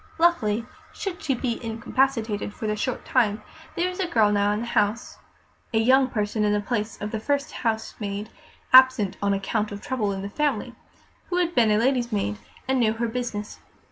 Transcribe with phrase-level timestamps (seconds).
[0.17, 3.43] Luckily, should she be incapacitated for a short time,
[3.75, 5.19] there was a girl now in the house
[5.75, 8.29] (a young person in the place of the first housemaid,
[8.73, 10.73] absent on account of trouble in the family)
[11.29, 13.59] who had been lady's maid and knew her business.